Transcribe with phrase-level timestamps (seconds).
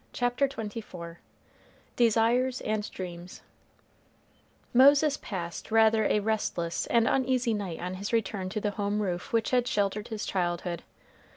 [0.13, 1.17] CHAPTER XXIV
[1.95, 3.41] DESIRES AND DREAMS
[4.73, 9.31] Moses passed rather a restless and uneasy night on his return to the home roof
[9.31, 10.81] which had sheltered his childhood.